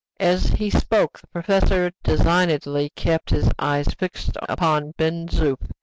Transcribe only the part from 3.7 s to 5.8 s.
fixed upon Ben Zoof.